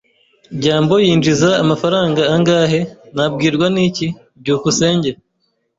[0.57, 2.79] "byambo yinjiza amafaranga angahe?"
[3.15, 4.07] "Nabwirwa n'iki?"
[4.41, 5.09] byukusenge